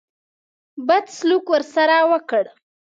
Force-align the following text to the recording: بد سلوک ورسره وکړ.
بد 0.87 1.05
سلوک 1.17 1.45
ورسره 1.53 1.97
وکړ. 2.11 2.43